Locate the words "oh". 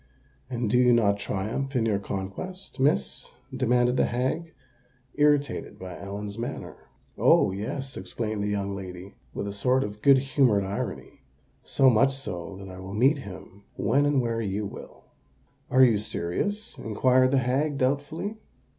7.19-7.51